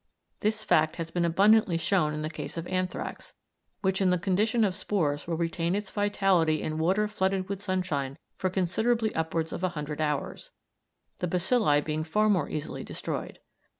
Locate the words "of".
2.57-2.65, 4.63-4.73, 9.53-9.63